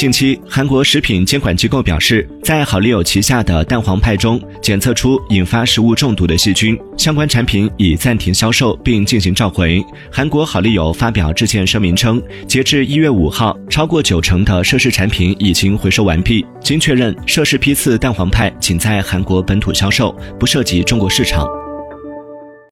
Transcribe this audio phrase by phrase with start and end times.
[0.00, 12.18] 近期韩国食品监管机构表示在好丽友旗下的蛋黄派中检测出引发食物中毒的细菌相关产品已暂停销售并进行召回韩国好丽友发表致歉声明称
[12.48, 16.46] 截至一月五号超过九成的涉事产品已经回收完毕。
[16.62, 21.59] 经确认涉事批次蛋黄派仅在韩国本土销售不涉及中国市场。